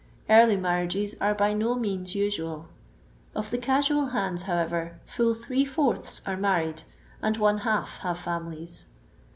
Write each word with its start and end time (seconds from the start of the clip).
Karly 0.27 0.57
marriages 0.59 1.15
are 1.21 1.35
by 1.35 1.53
no 1.53 1.75
means 1.75 2.15
usual 2.15 2.69
Of 3.35 3.51
the 3.51 3.59
casual 3.59 4.07
hands, 4.07 4.41
however, 4.41 4.99
full 5.05 5.35
three 5.35 5.63
fourths 5.63 6.23
are 6.25 6.37
married, 6.37 6.81
and 7.21 7.37
one 7.37 7.59
half 7.59 7.97
have 7.99 8.17
fiunilies. 8.17 8.85